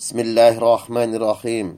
[0.00, 1.76] Bismillahirrahmanirrahim.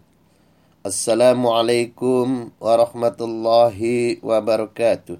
[0.86, 5.18] Assalamualaikum warahmatullahi wabarakatuh.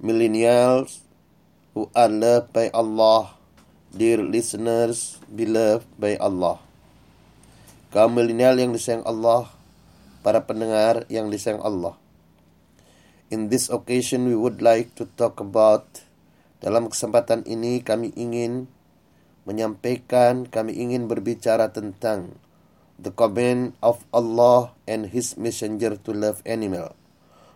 [0.00, 1.04] Millennials
[1.76, 3.36] who are loved by Allah,
[3.92, 6.56] dear listeners beloved by Allah.
[7.92, 9.52] Kaum milenial yang disayang Allah,
[10.24, 12.00] para pendengar yang disayang Allah.
[13.28, 16.00] In this occasion we would like to talk about
[16.64, 18.72] dalam kesempatan ini kami ingin
[19.42, 22.38] menyampaikan kami ingin berbicara tentang
[23.02, 26.94] the command of Allah and His Messenger to love animal.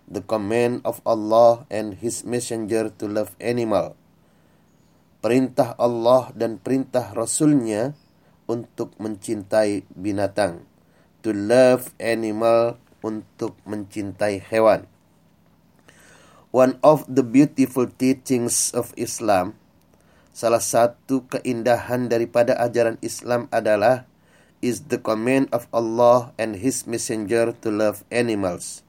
[0.07, 3.95] The command of Allah and His Messenger to love animal.
[5.23, 7.95] Perintah Allah dan perintah Rasulnya
[8.47, 10.63] untuk mencintai binatang.
[11.27, 14.87] To love animal untuk mencintai hewan.
[16.55, 19.59] One of the beautiful teachings of Islam
[20.37, 24.05] Salah satu keindahan daripada ajaran Islam adalah
[24.61, 28.85] is the command of Allah and His Messenger to love animals.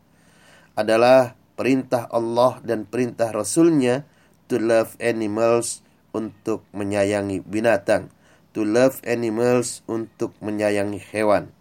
[0.76, 4.04] Adalah perintah Allah dan perintah Rasulnya
[4.52, 5.80] to love animals
[6.12, 8.12] untuk menyayangi binatang.
[8.52, 11.56] To love animals untuk menyayangi hewan.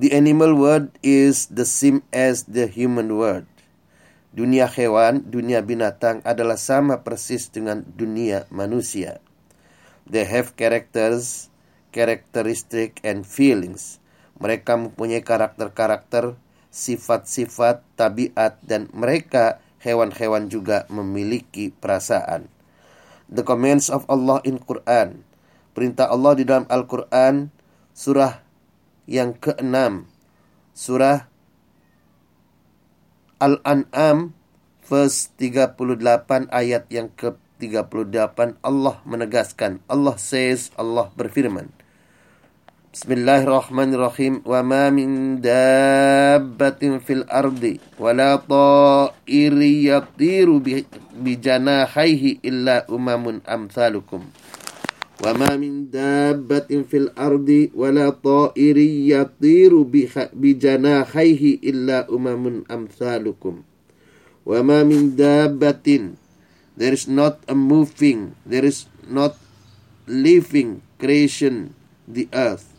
[0.00, 3.44] The animal world is the same as the human world.
[4.32, 9.20] Dunia hewan, dunia binatang adalah sama persis dengan dunia manusia.
[10.08, 11.52] They have characters,
[11.92, 14.00] characteristic, and feelings.
[14.40, 16.40] Mereka mempunyai karakter-karakter,
[16.72, 22.48] sifat-sifat, tabiat, dan mereka hewan-hewan juga memiliki perasaan.
[23.28, 25.28] The commands of Allah in Quran.
[25.76, 27.52] Perintah Allah di dalam Al-Quran,
[27.92, 28.40] surah
[29.04, 30.08] yang keenam,
[30.72, 31.31] surah
[33.42, 34.30] Al-An'am
[34.86, 41.66] verse 38 ayat yang ke-38 Allah menegaskan Allah says Allah berfirman.
[42.94, 44.46] Bismillahirrahmanirrahim.
[44.46, 54.22] Wa ma min dabbatin fil ardi wa la ta'iri yatiru bi janahihi illa umamun amsalukum
[55.21, 58.77] وما من دابة في الأرض ولا طائر
[59.17, 59.71] يطير
[60.33, 63.55] بجناحيه إلا أمم أمثالكم
[64.45, 65.87] وما من دابة
[66.77, 69.33] there is not a moving there is not
[70.05, 71.73] living creation
[72.05, 72.77] the earth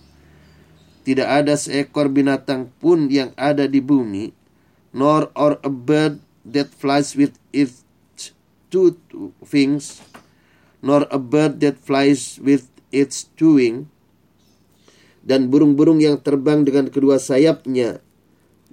[1.02, 4.30] tidak ada seekor binatang pun yang ada di bumi
[4.94, 7.82] nor or a bird that flies with its
[8.70, 8.94] two
[9.50, 9.98] wings
[10.83, 13.87] nor a bird that flies with its two wing,
[15.23, 18.03] dan burung-burung yang terbang dengan kedua sayapnya,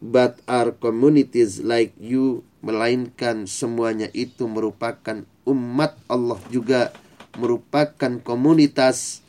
[0.03, 6.91] but are communities like you, melainkan semuanya itu merupakan umat Allah juga
[7.39, 9.23] merupakan komunitas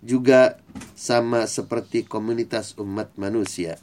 [0.00, 0.58] juga
[0.96, 3.76] sama seperti komunitas umat manusia.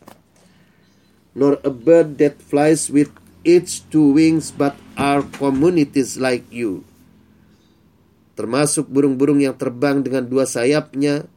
[1.37, 3.13] Nor a bird that flies with
[3.45, 6.83] its two wings but are communities like you
[8.33, 11.27] termasuk burung-burung yang terbang dengan dua sayapnya,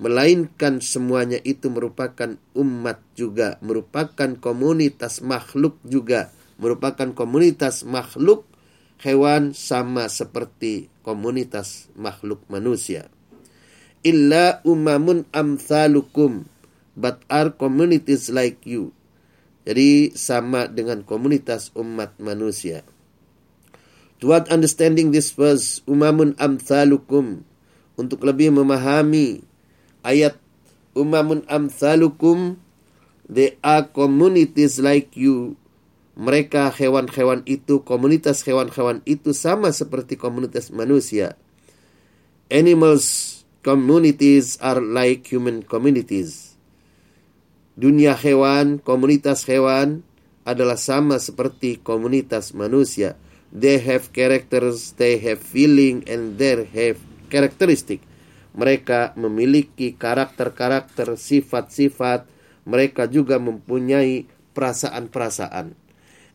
[0.00, 8.48] melainkan semuanya itu merupakan umat juga, merupakan komunitas makhluk juga, merupakan komunitas makhluk
[9.04, 13.12] hewan sama seperti komunitas makhluk manusia.
[14.00, 16.48] Illa umamun amthalukum,
[16.96, 18.96] but are communities like you.
[19.68, 22.80] Jadi sama dengan komunitas umat manusia.
[24.20, 27.40] Toward understanding this verse, umamun amthalukum,
[27.96, 29.40] untuk lebih memahami
[30.04, 30.36] ayat
[30.92, 32.60] umamun amthalukum,
[33.24, 35.56] they are communities like you.
[36.20, 41.40] Mereka hewan-hewan itu, komunitas hewan-hewan itu sama seperti komunitas manusia.
[42.52, 46.60] Animals communities are like human communities.
[47.72, 50.04] Dunia hewan, komunitas hewan
[50.44, 53.16] adalah sama seperti komunitas manusia
[53.50, 57.98] They have characters, they have feeling, and they have characteristic.
[58.54, 62.30] Mereka memiliki karakter-karakter, sifat-sifat.
[62.62, 65.74] Mereka juga mempunyai perasaan-perasaan.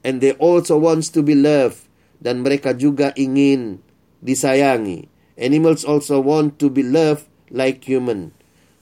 [0.03, 1.79] And they also wants to be loved.
[2.19, 3.79] Dan mereka juga ingin
[4.19, 5.07] disayangi.
[5.35, 8.31] Animals also want to be loved like human.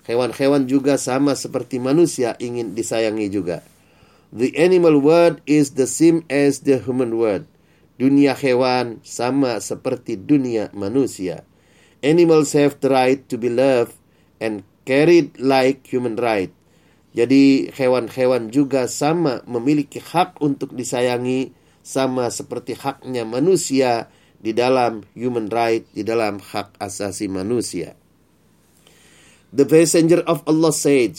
[0.06, 3.62] Hewan-hewan juga sama seperti manusia ingin disayangi juga.
[4.34, 7.46] The animal world is the same as the human world.
[7.94, 11.46] Dunia hewan sama seperti dunia manusia.
[12.02, 13.96] Animals have the right to be loved
[14.42, 16.52] and carried like human right.
[17.14, 21.54] Jadi hewan-hewan juga sama memiliki hak untuk disayangi
[21.86, 24.10] sama seperti haknya manusia
[24.42, 27.96] di dalam human right, di dalam hak asasi manusia.
[29.54, 31.16] The messenger of Allah said,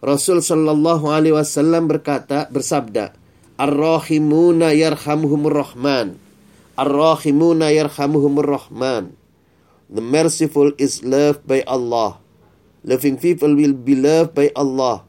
[0.00, 3.12] Rasul sallallahu alaihi wasallam berkata, bersabda,
[3.54, 6.18] Ar-rahimuna yarhamuhumur rahman.
[6.74, 9.14] Ar-rahimuna yarhamuhumur rahman.
[9.86, 12.18] The merciful is loved by Allah.
[12.82, 15.06] Loving people will be loved by Allah.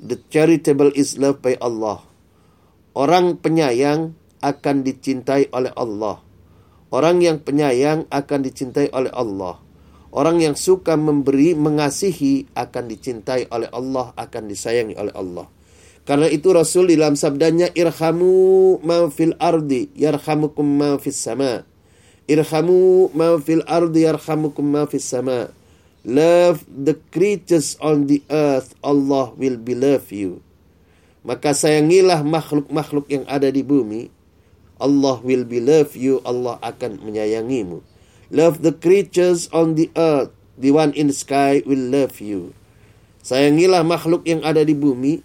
[0.00, 2.00] The charitable is loved by Allah.
[2.96, 6.24] Orang penyayang akan dicintai oleh Allah.
[6.88, 9.60] Orang yang penyayang akan dicintai oleh Allah.
[10.16, 15.44] Orang yang suka memberi, mengasihi akan dicintai oleh Allah, akan disayangi oleh Allah.
[16.02, 21.62] Karena itu Rasul dalam sabdanya irhamu ma fil ardi yarhamukum ma fis sama.
[22.26, 25.54] Irhamu ma fil ardi yarhamukum ma fis sama.
[26.02, 30.42] Love the creatures on the earth, Allah will be love you.
[31.22, 34.10] Maka sayangilah makhluk-makhluk yang ada di bumi,
[34.82, 37.78] Allah will be love you, Allah akan menyayangimu.
[38.34, 40.34] Love the creatures on the earth.
[40.58, 42.50] The one in the sky will love you.
[43.22, 45.22] Sayangilah makhluk yang ada di bumi.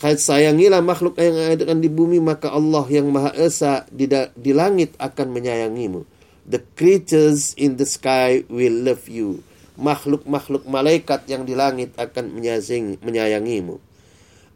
[0.00, 5.28] Sayangilah makhluk yang ada di bumi, maka Allah yang Maha Esa di, di langit akan
[5.28, 6.08] menyayangimu.
[6.48, 9.44] The creatures in the sky will love you.
[9.76, 13.76] Makhluk-makhluk malaikat yang di langit akan menyayangi, menyayangimu.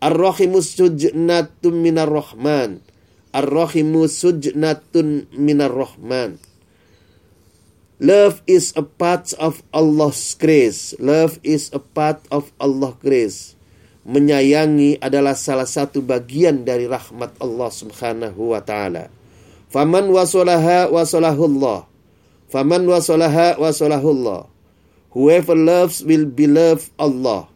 [0.00, 2.80] Ar-Rahimu sujnatun minar rahman.
[3.36, 6.40] Ar-Rahimu sujnatun minar rahman.
[8.00, 10.96] Love is a part of Allah's grace.
[10.96, 13.40] Love is a part of Allah's grace.
[14.04, 19.08] Menyayangi adalah salah satu bagian dari rahmat Allah Subhanahu wa taala.
[19.72, 21.88] Faman wasolaha wasolahullah.
[22.52, 24.44] Faman wasolaha wasolahullah.
[25.16, 27.48] Whoever loves will be loved Allah.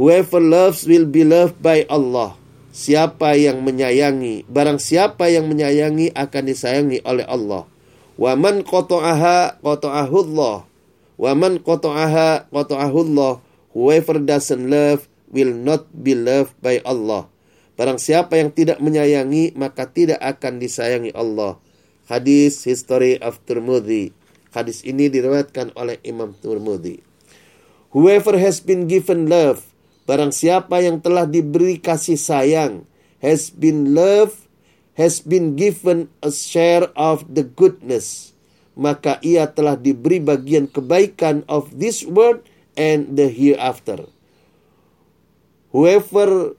[0.00, 2.40] Whoever loves will be loved by Allah.
[2.70, 7.66] Siapa yang menyayangi, barang siapa yang menyayangi akan disayangi oleh Allah.
[8.14, 10.56] Wa man qata'aha qata'ahullah.
[11.18, 13.42] Wa man qata'aha qata'ahullah.
[13.74, 17.30] Whoever doesn't love will not be loved by Allah.
[17.78, 21.56] Barang siapa yang tidak menyayangi maka tidak akan disayangi Allah.
[22.10, 24.12] Hadis History of Turmudi.
[24.50, 27.00] Hadis ini diriwayatkan oleh Imam Turmudi.
[27.94, 29.62] Whoever has been given love,
[30.10, 32.86] barang siapa yang telah diberi kasih sayang,
[33.22, 34.50] has been loved
[35.00, 38.36] has been given a share of the goodness,
[38.76, 42.44] maka ia telah diberi bagian kebaikan of this world
[42.76, 44.04] and the hereafter.
[45.70, 46.58] Whoever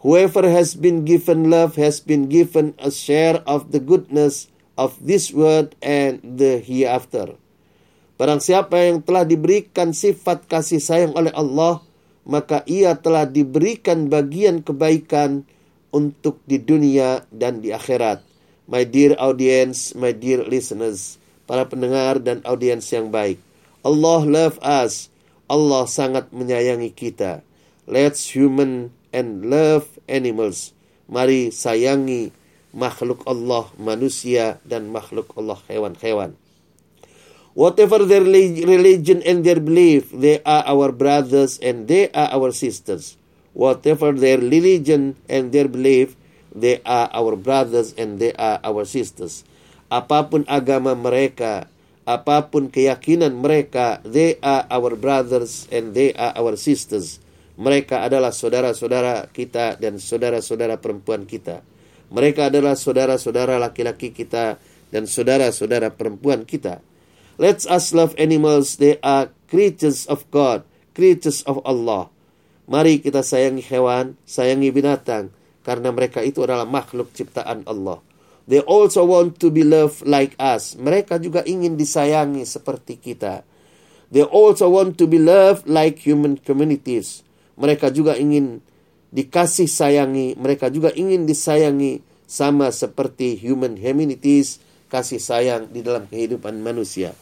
[0.00, 4.48] whoever has been given love has been given a share of the goodness
[4.78, 7.36] of this world and the hereafter.
[8.16, 11.84] Barang siapa yang telah diberikan sifat kasih sayang oleh Allah,
[12.26, 15.46] maka ia telah diberikan bagian kebaikan
[15.92, 18.24] untuk di dunia dan di akhirat.
[18.68, 21.16] My dear audience, my dear listeners,
[21.48, 23.40] para pendengar dan audiens yang baik.
[23.80, 25.08] Allah love us.
[25.48, 27.47] Allah sangat menyayangi kita.
[27.88, 30.76] Let's human and love animals.
[31.08, 32.36] Mari sayangi
[32.76, 36.36] makhluk Allah, manusia dan makhluk Allah, hewan-hewan.
[37.56, 43.18] Whatever their religion and their belief, they are our brothers and they are our sisters
[43.58, 46.14] whatever their religion and their belief,
[46.54, 49.42] they are our brothers and they are our sisters.
[49.90, 51.66] Apa pun agama mereka,
[52.06, 57.18] apa pun keyakinan mereka, they are our brothers and they are our sisters.
[57.58, 61.66] Mereka adalah saudara-saudara kita dan saudara-saudara perempuan kita.
[62.14, 64.62] Mereka adalah saudara-saudara laki-laki kita
[64.94, 66.78] dan saudara-saudara perempuan kita.
[67.34, 68.78] Let's us love animals.
[68.78, 70.62] They are creatures of God,
[70.94, 72.14] creatures of Allah.
[72.70, 75.34] Mari kita sayangi hewan, sayangi binatang,
[75.66, 77.98] karena mereka itu adalah makhluk ciptaan Allah.
[78.48, 80.78] They also want to be loved like us.
[80.78, 83.44] Mereka juga ingin disayangi seperti kita.
[84.08, 87.27] They also want to be loved like human communities.
[87.58, 88.62] Mereka juga ingin
[89.10, 90.38] dikasih sayangi.
[90.38, 97.12] Mereka juga ingin disayangi sama seperti human communities kasih sayang di dalam kehidupan manusia.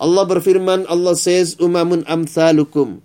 [0.00, 3.04] Allah berfirman, Allah says, umamun amthalukum.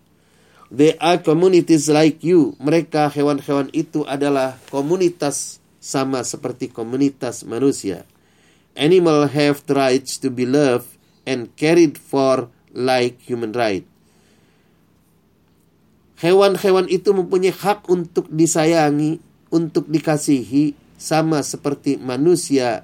[0.71, 2.57] They are communities like you.
[2.57, 8.07] Mereka hewan-hewan itu adalah komunitas sama seperti komunitas manusia.
[8.73, 10.89] Animal have the rights to be loved
[11.29, 13.85] and carried for like human right.
[16.25, 19.21] Hewan-hewan itu mempunyai hak untuk disayangi,
[19.53, 22.81] untuk dikasihi, sama seperti manusia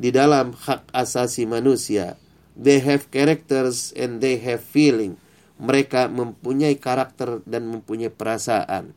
[0.00, 2.16] di dalam hak asasi manusia.
[2.56, 5.20] They have characters and they have feeling
[5.60, 8.96] mereka mempunyai karakter dan mempunyai perasaan.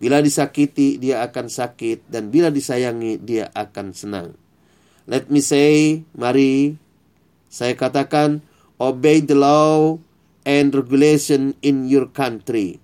[0.00, 4.28] Bila disakiti, dia akan sakit, dan bila disayangi, dia akan senang.
[5.04, 6.80] Let me say, mari
[7.52, 8.40] saya katakan,
[8.80, 10.00] obey the law,
[10.44, 12.83] and regulation in your country.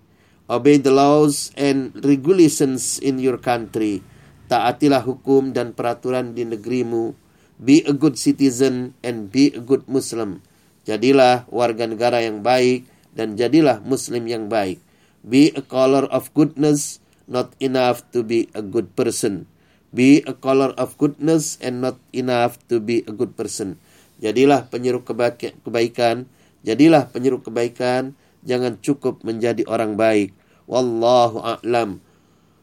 [0.50, 4.02] Obey the laws and regulations in your country.
[4.50, 7.14] Taatilah hukum dan peraturan di negerimu.
[7.62, 10.42] Be a good citizen and be a good Muslim.
[10.90, 12.82] Jadilah warga negara yang baik
[13.14, 14.82] dan jadilah muslim yang baik.
[15.22, 16.98] Be a color of goodness,
[17.30, 19.46] not enough to be a good person.
[19.94, 23.78] Be a color of goodness and not enough to be a good person.
[24.18, 26.26] Jadilah penyeru kebaikan,
[26.66, 30.39] jadilah penyeru kebaikan, jangan cukup menjadi orang baik.
[30.70, 31.98] Wallahu a'lam.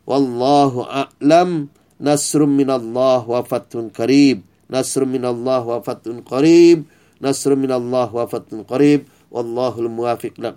[0.08, 1.68] Wallahu a'lam.
[2.00, 4.48] Nasrum minallah wa fatun qarib.
[4.72, 6.88] Nasrum minallah wa fatun qarib.
[7.20, 9.12] Nasrum minallah wa fatun qarib.
[9.28, 10.56] Wallahul muwafiq lak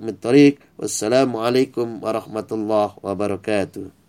[0.78, 3.99] Wassalamualaikum warahmatullahi wabarakatuh.